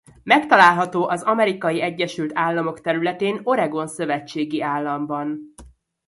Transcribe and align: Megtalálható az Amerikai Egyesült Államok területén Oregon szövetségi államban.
Megtalálható 0.23 1.07
az 1.07 1.21
Amerikai 1.21 1.81
Egyesült 1.81 2.31
Államok 2.33 2.81
területén 2.81 3.39
Oregon 3.43 3.87
szövetségi 3.87 4.61
államban. 4.61 5.53